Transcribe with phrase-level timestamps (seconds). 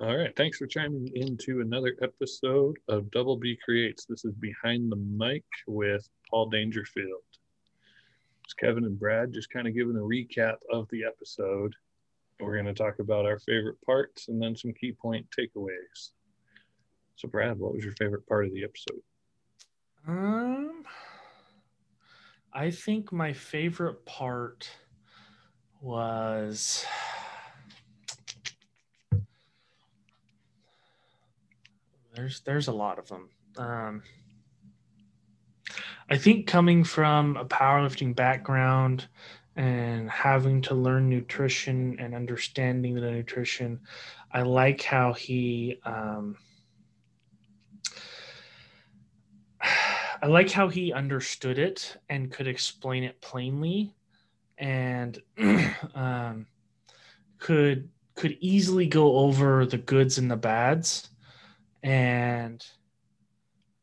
[0.00, 0.34] All right.
[0.36, 4.04] Thanks for chiming into another episode of Double B Creates.
[4.04, 7.22] This is Behind the Mic with Paul Dangerfield.
[8.42, 11.76] It's Kevin and Brad just kind of giving a recap of the episode.
[12.40, 16.10] We're going to talk about our favorite parts and then some key point takeaways.
[17.14, 19.00] So, Brad, what was your favorite part of the episode?
[20.08, 20.82] Um,
[22.52, 24.68] I think my favorite part
[25.80, 26.84] was
[32.14, 33.28] there's there's a lot of them.
[33.56, 34.02] Um,
[36.08, 39.08] I think coming from a powerlifting background
[39.56, 43.80] and having to learn nutrition and understanding the nutrition,
[44.32, 45.78] I like how he.
[45.84, 46.36] Um,
[50.22, 53.94] I like how he understood it and could explain it plainly,
[54.56, 55.20] and
[55.94, 56.46] um,
[57.38, 61.10] could could easily go over the goods and the bads,
[61.84, 62.66] and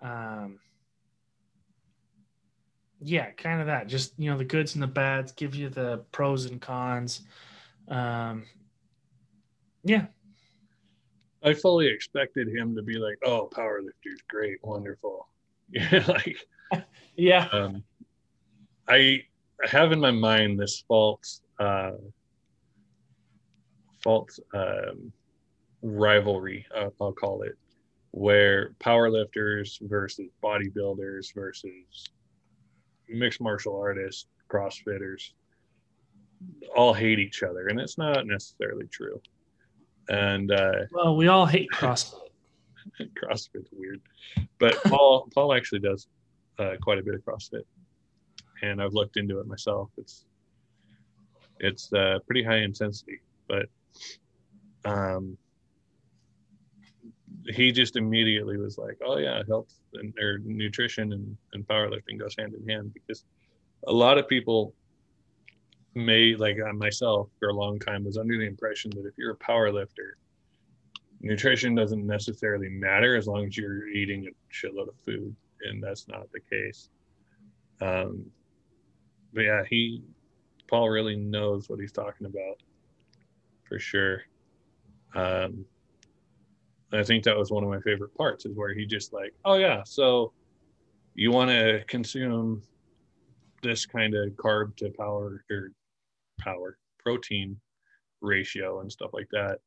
[0.00, 0.60] um,
[3.00, 3.88] yeah, kind of that.
[3.88, 7.22] Just you know, the goods and the bads, give you the pros and cons.
[7.88, 8.46] Um,
[9.84, 10.06] yeah,
[11.42, 15.26] I fully expected him to be like, "Oh, powerlifter's great, wonderful."
[15.70, 16.38] Yeah, like
[17.16, 17.46] yeah.
[17.52, 17.84] um,
[18.88, 19.24] I
[19.64, 21.90] have in my mind this false, uh,
[24.02, 25.12] false um,
[25.82, 26.64] rivalry.
[26.74, 27.58] Uh, I'll call it,
[28.12, 32.08] where powerlifters versus bodybuilders versus
[33.08, 35.32] mixed martial artists, CrossFitters,
[36.76, 39.20] all hate each other, and it's not necessarily true.
[40.08, 42.14] And uh, Well, we all hate CrossFit.
[43.00, 44.00] CrossFit's weird,
[44.58, 46.06] but Paul Paul actually does
[46.58, 47.64] uh, quite a bit of CrossFit,
[48.62, 49.90] and I've looked into it myself.
[49.98, 50.24] It's
[51.60, 53.66] it's uh, pretty high intensity, but
[54.84, 55.36] um,
[57.46, 62.34] he just immediately was like, "Oh yeah, health and or nutrition and, and powerlifting goes
[62.38, 63.24] hand in hand," because
[63.86, 64.74] a lot of people
[65.94, 69.36] may like myself for a long time was under the impression that if you're a
[69.36, 70.16] power lifter
[71.20, 75.34] nutrition doesn't necessarily matter as long as you're eating a shitload of food
[75.64, 76.90] and that's not the case.
[77.80, 78.24] Um
[79.32, 80.02] but yeah he
[80.68, 82.62] paul really knows what he's talking about
[83.64, 84.22] for sure.
[85.14, 85.64] Um
[86.92, 89.54] i think that was one of my favorite parts is where he just like oh
[89.54, 90.32] yeah so
[91.14, 92.62] you want to consume
[93.62, 95.72] this kind of carb to power or
[96.38, 97.56] power protein
[98.20, 99.58] ratio and stuff like that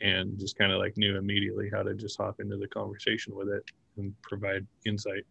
[0.00, 3.48] and just kind of like knew immediately how to just hop into the conversation with
[3.48, 3.62] it
[3.96, 5.24] and provide insight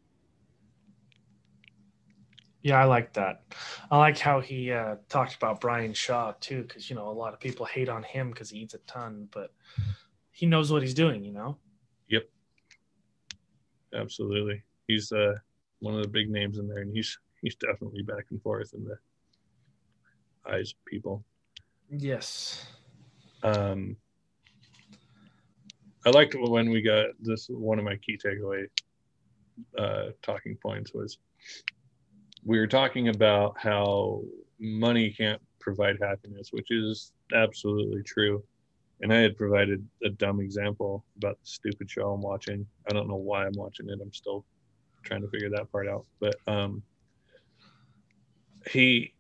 [2.63, 3.43] Yeah, I like that.
[3.89, 7.33] I like how he uh, talked about Brian Shaw too, because you know a lot
[7.33, 9.51] of people hate on him because he eats a ton, but
[10.41, 11.23] he knows what he's doing.
[11.23, 11.57] You know.
[12.09, 12.27] yep
[13.93, 15.35] absolutely he's uh
[15.81, 18.83] one of the big names in there and he's he's definitely back and forth in
[18.83, 18.97] the
[20.51, 21.23] eyes of people
[21.89, 22.65] Yes.
[23.43, 23.95] um
[26.07, 28.65] i liked when we got this one of my key takeaway
[29.77, 31.19] uh talking points was
[32.43, 34.21] we were talking about how
[34.59, 38.41] money can't provide happiness which is absolutely true
[39.01, 42.65] and i had provided a dumb example about the stupid show i'm watching.
[42.89, 43.99] I don't know why i'm watching it.
[44.01, 44.45] I'm still
[45.03, 46.05] trying to figure that part out.
[46.19, 46.83] But um
[48.69, 49.13] he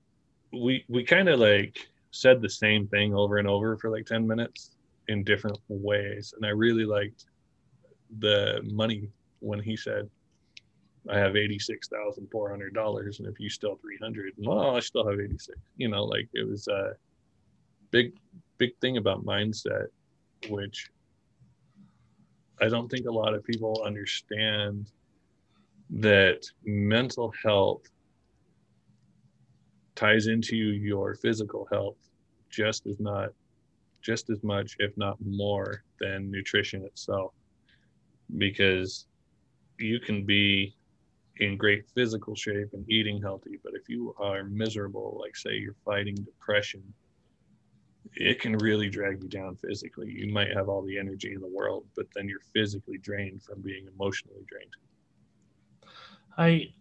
[0.53, 4.27] we we kind of like said the same thing over and over for like 10
[4.27, 4.71] minutes
[5.07, 6.33] in different ways.
[6.35, 7.25] And i really liked
[8.19, 9.09] the money
[9.39, 10.09] when he said
[11.09, 16.03] i have $86400 and if you still 300 well i still have 86 you know
[16.03, 16.93] like it was a
[17.89, 18.13] big
[18.61, 19.87] big thing about mindset
[20.49, 20.89] which
[22.61, 24.91] i don't think a lot of people understand
[25.89, 27.83] that mental health
[29.95, 31.97] ties into your physical health
[32.49, 33.29] just as not
[34.01, 37.33] just as much if not more than nutrition itself.
[38.37, 39.05] Because
[39.77, 40.75] you can be
[41.37, 45.75] in great physical shape and eating healthy but if you are miserable like say you're
[45.85, 46.83] fighting depression
[48.15, 51.47] it can really drag you down physically you might have all the energy in the
[51.47, 54.75] world but then you're physically drained from being emotionally drained
[56.37, 56.73] I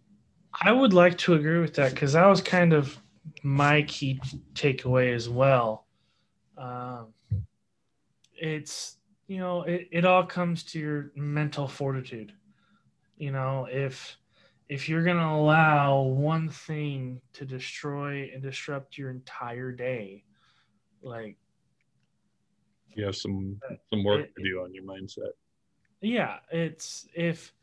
[0.59, 2.97] I would like to agree with that because that was kind of
[3.43, 4.19] my key
[4.53, 5.85] takeaway as well.
[6.57, 7.13] Um,
[8.33, 8.97] it's
[9.27, 12.33] you know it, it all comes to your mental fortitude.
[13.17, 14.17] You know if
[14.69, 20.23] if you're gonna allow one thing to destroy and disrupt your entire day,
[21.03, 21.37] like
[22.95, 25.31] you have some uh, some work to do on your mindset.
[26.01, 27.53] Yeah, it's if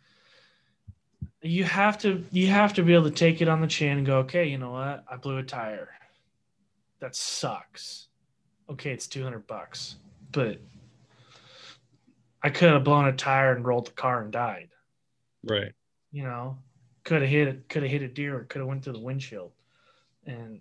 [1.43, 4.07] you have to you have to be able to take it on the chin and
[4.07, 5.05] go, okay, you know what?
[5.11, 5.91] I blew a tire.
[7.01, 8.09] That sucks.
[8.71, 9.97] Okay, it's 200 bucks.
[10.33, 10.61] But
[12.43, 14.69] I could have blown a tire and rolled the car and died.
[15.45, 15.73] Right.
[16.13, 16.59] You know,
[17.05, 19.01] could have hit it, could have hit a deer, or could have went through the
[19.01, 19.53] windshield.
[20.27, 20.61] And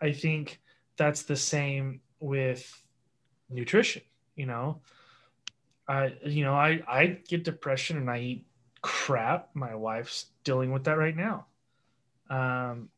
[0.00, 0.60] I think
[0.96, 2.82] that's the same with
[3.50, 4.02] nutrition.
[4.36, 4.80] You know,
[5.88, 8.46] I you know I I get depression and I eat
[8.80, 9.50] crap.
[9.54, 11.46] My wife's dealing with that right now.
[12.30, 12.88] Um,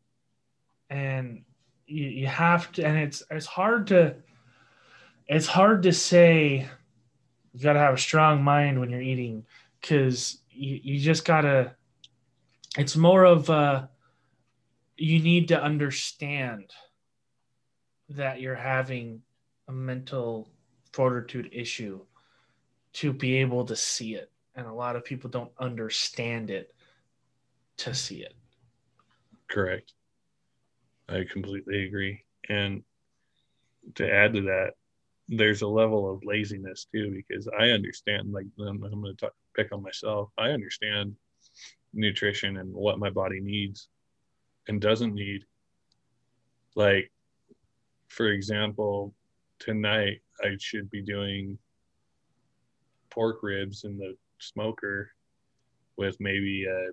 [0.90, 1.42] and
[1.86, 4.16] you, you have to, and it's it's hard to
[5.26, 6.68] it's hard to say
[7.52, 9.44] you got to have a strong mind when you're eating
[9.80, 11.74] because you, you just gotta
[12.76, 13.86] it's more of uh
[14.96, 16.70] you need to understand
[18.10, 19.22] that you're having
[19.68, 20.48] a mental
[20.92, 22.00] fortitude issue
[22.94, 24.30] to be able to see it.
[24.54, 26.74] And a lot of people don't understand it
[27.78, 28.34] to see it.
[29.48, 29.94] Correct.
[31.08, 32.24] I completely agree.
[32.48, 32.82] And
[33.96, 34.72] to add to that
[35.28, 39.72] there's a level of laziness too because i understand like i'm, I'm going to pick
[39.72, 40.30] on myself.
[40.36, 41.14] I understand
[41.92, 43.88] nutrition and what my body needs
[44.68, 45.42] and doesn't need.
[46.74, 47.10] Like
[48.14, 49.12] for example
[49.58, 51.58] tonight i should be doing
[53.10, 55.10] pork ribs in the smoker
[55.96, 56.92] with maybe uh,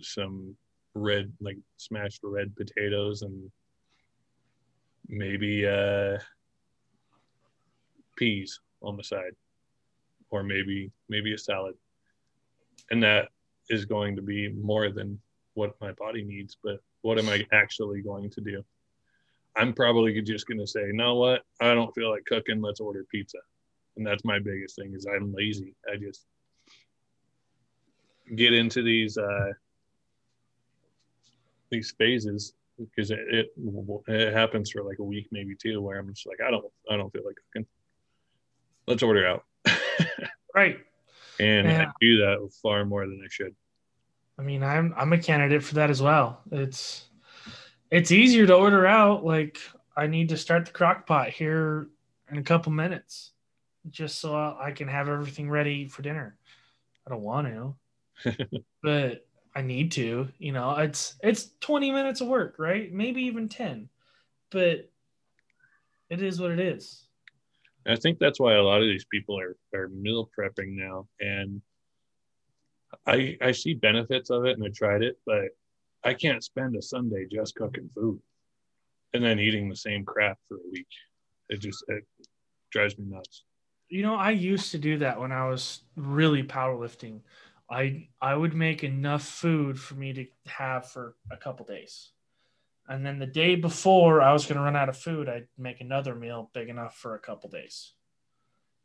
[0.00, 0.54] some
[0.94, 3.50] red like smashed red potatoes and
[5.08, 6.16] maybe uh
[8.16, 9.32] peas on the side
[10.30, 11.74] or maybe maybe a salad.
[12.90, 13.28] And that
[13.70, 15.18] is going to be more than
[15.54, 18.62] what my body needs but what am i actually going to do
[19.56, 21.42] i'm probably just going to say you know what?
[21.60, 22.60] I don't feel like cooking.
[22.60, 23.38] Let's order pizza.
[23.96, 25.74] And that's my biggest thing is i'm lazy.
[25.90, 26.26] I just
[28.34, 29.52] get into these uh
[31.70, 33.52] these phases because it, it,
[34.08, 36.96] it happens for like a week maybe two where i'm just like i don't i
[36.96, 37.66] don't feel like cooking.
[38.86, 39.44] Let's order out.
[40.54, 40.78] Right.
[41.40, 41.86] And yeah.
[41.88, 43.54] i do that far more than i should.
[44.38, 46.40] I mean i'm i'm a candidate for that as well.
[46.52, 47.06] It's
[47.90, 49.58] it's easier to order out like
[49.96, 51.88] i need to start the crock pot here
[52.30, 53.32] in a couple minutes
[53.90, 56.36] just so i can have everything ready for dinner
[57.06, 57.74] i don't want to
[58.82, 62.92] but I need to, you know, it's it's 20 minutes of work, right?
[62.92, 63.88] Maybe even 10.
[64.50, 64.90] But
[66.10, 67.06] it is what it is.
[67.86, 71.60] I think that's why a lot of these people are are meal prepping now and
[73.06, 75.50] I I see benefits of it and I tried it, but
[76.04, 78.20] I can't spend a Sunday just cooking food
[79.14, 80.88] and then eating the same crap for a week.
[81.48, 82.04] It just it
[82.70, 83.44] drives me nuts.
[83.88, 87.20] You know, I used to do that when I was really powerlifting.
[87.70, 92.10] I I would make enough food for me to have for a couple days.
[92.86, 95.80] And then the day before I was going to run out of food, I'd make
[95.80, 97.92] another meal big enough for a couple days.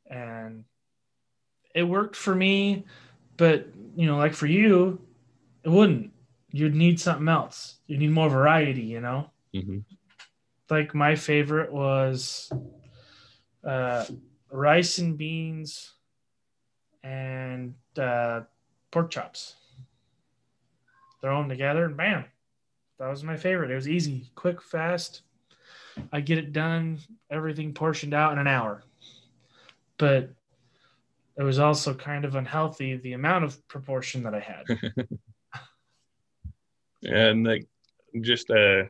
[0.09, 0.63] And
[1.75, 2.85] it worked for me,
[3.35, 5.01] but you know, like for you,
[5.63, 6.13] it wouldn't.
[6.51, 7.77] You'd need something else.
[7.87, 9.29] You need more variety, you know?
[9.53, 9.79] Mm-hmm.
[10.69, 12.51] Like my favorite was
[13.63, 14.05] uh,
[14.51, 15.93] rice and beans
[17.03, 18.41] and uh,
[18.91, 19.55] pork chops.
[21.21, 22.25] Throw them together and bam.
[22.99, 23.71] That was my favorite.
[23.71, 25.21] It was easy, quick, fast.
[26.11, 28.83] I get it done, everything portioned out in an hour.
[29.97, 30.29] But
[31.37, 34.65] it was also kind of unhealthy the amount of proportion that I had.
[37.03, 37.67] and like
[38.21, 38.83] just uh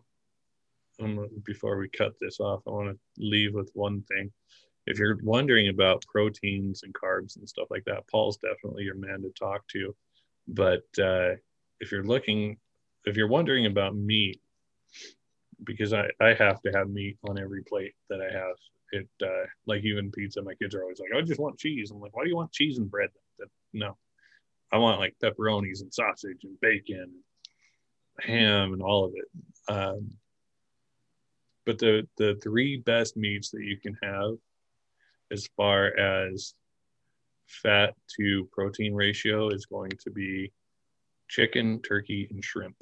[1.46, 4.32] before we cut this off, I want to leave with one thing.
[4.86, 9.22] If you're wondering about proteins and carbs and stuff like that, Paul's definitely your man
[9.22, 9.96] to talk to.
[10.48, 11.36] But uh,
[11.80, 12.58] if you're looking,
[13.06, 14.42] if you're wondering about meat,
[15.64, 18.56] because I, I have to have meat on every plate that I have.
[18.92, 21.92] It uh, like even pizza, my kids are always like, I just want cheese.
[21.92, 23.10] I'm like, why do you want cheese and bread?
[23.38, 23.96] That, no,
[24.72, 27.12] I want like pepperonis and sausage and bacon,
[28.24, 29.74] ham and all of it.
[29.74, 30.10] Um,
[31.66, 34.36] but the the three best meats that you can have,
[35.32, 36.54] as far as
[37.48, 40.52] fat to protein ratio is going to be
[41.28, 42.76] chicken, turkey, and shrimp.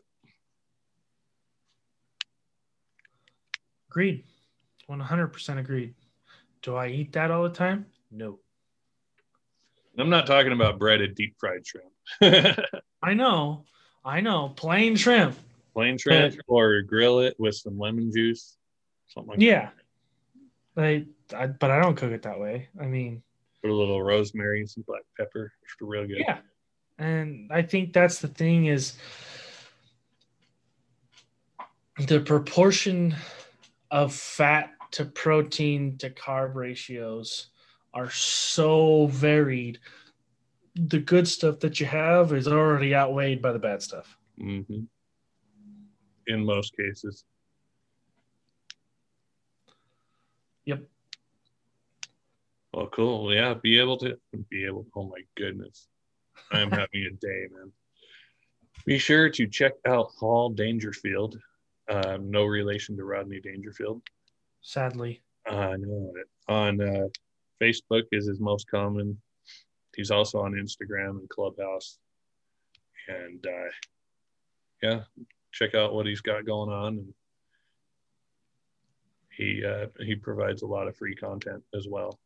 [3.90, 4.24] Agreed.
[4.90, 5.94] 100% agreed.
[6.62, 7.86] Do I eat that all the time?
[8.12, 8.40] No.
[9.98, 11.92] I'm not talking about breaded deep fried shrimp.
[13.04, 13.66] I know.
[14.08, 14.54] I know.
[14.56, 15.38] Plain shrimp.
[15.74, 18.58] Plain shrimp but, or grill it with some lemon juice.
[19.08, 19.46] Something like that.
[19.46, 19.70] yeah.
[20.78, 21.06] I
[21.48, 22.70] but I don't cook it that way.
[22.80, 23.22] I mean,
[23.62, 25.52] Put a little rosemary and some black pepper.
[25.64, 26.20] It's real good.
[26.20, 26.38] yeah,
[26.98, 28.94] and I think that's the thing is
[32.08, 33.16] the proportion
[33.92, 37.48] of fat to protein to carb ratios
[37.94, 39.80] are so varied.
[40.78, 44.18] The good stuff that you have is already outweighed by the bad stuff.
[44.38, 44.62] hmm
[46.28, 47.24] In most cases.
[50.66, 50.84] Yep.
[52.74, 53.34] Well, cool.
[53.34, 54.20] Yeah, be able to
[54.50, 54.86] be able.
[54.96, 55.88] Oh my goodness,
[56.52, 57.72] I am having a day, man.
[58.86, 61.40] Be sure to check out Paul Dangerfield.
[61.90, 64.02] Um, no relation to Rodney Dangerfield.
[64.62, 66.28] Sadly, I know it.
[66.50, 67.08] On uh,
[67.62, 69.20] Facebook is his most common.
[69.98, 71.98] He's also on Instagram and Clubhouse.
[73.10, 73.72] And uh,
[74.82, 75.00] yeah,
[75.52, 77.00] check out what he's got going on.
[77.00, 77.14] And
[79.36, 82.20] he uh, he provides a lot of free content as well.